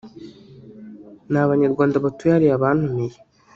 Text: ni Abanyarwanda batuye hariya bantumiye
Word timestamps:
ni 1.31 1.39
Abanyarwanda 1.45 2.03
batuye 2.05 2.31
hariya 2.33 2.63
bantumiye 2.63 3.15